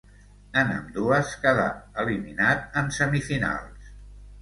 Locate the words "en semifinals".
2.83-3.97